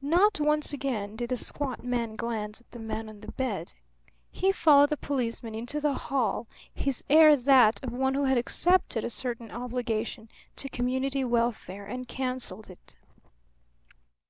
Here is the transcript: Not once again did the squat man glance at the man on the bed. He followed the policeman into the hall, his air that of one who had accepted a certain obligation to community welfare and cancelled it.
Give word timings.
Not 0.00 0.40
once 0.40 0.72
again 0.72 1.14
did 1.16 1.28
the 1.28 1.36
squat 1.36 1.84
man 1.84 2.16
glance 2.16 2.62
at 2.62 2.70
the 2.70 2.78
man 2.78 3.06
on 3.06 3.20
the 3.20 3.30
bed. 3.32 3.74
He 4.30 4.50
followed 4.50 4.88
the 4.88 4.96
policeman 4.96 5.54
into 5.54 5.78
the 5.78 5.92
hall, 5.92 6.46
his 6.72 7.04
air 7.10 7.36
that 7.36 7.84
of 7.84 7.92
one 7.92 8.14
who 8.14 8.24
had 8.24 8.38
accepted 8.38 9.04
a 9.04 9.10
certain 9.10 9.50
obligation 9.50 10.30
to 10.56 10.70
community 10.70 11.22
welfare 11.22 11.84
and 11.84 12.08
cancelled 12.08 12.70
it. 12.70 12.96